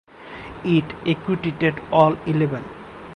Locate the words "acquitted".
1.05-1.79